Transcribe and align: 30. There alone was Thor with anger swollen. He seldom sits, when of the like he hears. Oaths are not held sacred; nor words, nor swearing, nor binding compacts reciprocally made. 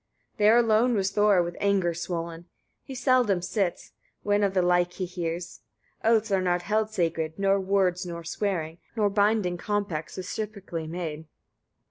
30. 0.31 0.37
There 0.43 0.57
alone 0.57 0.95
was 0.95 1.11
Thor 1.11 1.43
with 1.43 1.55
anger 1.59 1.93
swollen. 1.93 2.45
He 2.81 2.95
seldom 2.95 3.43
sits, 3.43 3.91
when 4.23 4.41
of 4.41 4.55
the 4.55 4.63
like 4.63 4.93
he 4.93 5.05
hears. 5.05 5.61
Oaths 6.03 6.31
are 6.31 6.41
not 6.41 6.63
held 6.63 6.89
sacred; 6.89 7.37
nor 7.37 7.59
words, 7.59 8.03
nor 8.03 8.23
swearing, 8.23 8.79
nor 8.95 9.11
binding 9.11 9.57
compacts 9.59 10.17
reciprocally 10.17 10.87
made. 10.87 11.27